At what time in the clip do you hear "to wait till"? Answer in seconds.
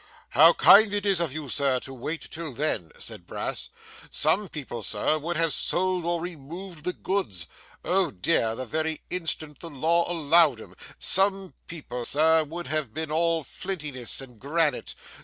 1.81-2.55